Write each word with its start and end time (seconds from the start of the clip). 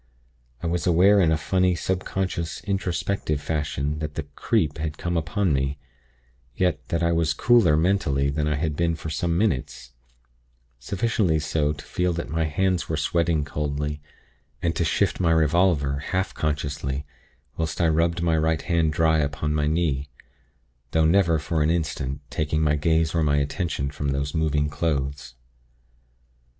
I 0.63 0.65
was 0.65 0.87
aware 0.87 1.19
in 1.19 1.31
a 1.31 1.37
funny, 1.37 1.75
subconscious, 1.75 2.59
introspective 2.63 3.39
fashion 3.39 3.99
that 3.99 4.15
the 4.15 4.23
'creep' 4.23 4.79
had 4.79 4.97
come 4.97 5.15
upon 5.15 5.53
me; 5.53 5.77
yet 6.55 6.87
that 6.87 7.03
I 7.03 7.11
was 7.11 7.35
cooler 7.35 7.77
mentally 7.77 8.31
than 8.31 8.47
I 8.47 8.55
had 8.55 8.75
been 8.75 8.95
for 8.95 9.11
some 9.11 9.37
minutes; 9.37 9.91
sufficiently 10.79 11.37
so 11.37 11.73
to 11.73 11.85
feel 11.85 12.13
that 12.13 12.31
my 12.31 12.45
hands 12.45 12.89
were 12.89 12.97
sweating 12.97 13.45
coldly, 13.45 14.01
and 14.59 14.75
to 14.75 14.83
shift 14.83 15.19
my 15.19 15.29
revolver, 15.29 15.99
half 15.99 16.33
consciously, 16.33 17.05
whilst 17.55 17.79
I 17.79 17.87
rubbed 17.87 18.23
my 18.23 18.35
right 18.37 18.63
hand 18.63 18.93
dry 18.93 19.19
upon 19.19 19.53
my 19.53 19.67
knee; 19.67 20.09
though 20.93 21.05
never, 21.05 21.37
for 21.37 21.61
an 21.61 21.69
instant, 21.69 22.21
taking 22.31 22.63
my 22.63 22.75
gaze 22.75 23.13
or 23.13 23.21
my 23.21 23.37
attention 23.37 23.91
from 23.91 24.07
those 24.09 24.33
moving 24.33 24.67
clothes. 24.67 25.35